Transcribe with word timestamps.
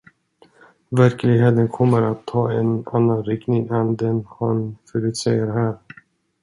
Verkligheten 0.89 1.67
kommer 1.69 2.01
att 2.01 2.25
ta 2.25 2.51
en 2.51 2.83
annan 2.87 3.23
riktning 3.23 3.67
än 3.67 3.95
den 3.95 4.27
han 4.39 4.77
förutsäger 4.91 5.47
här. 5.47 5.77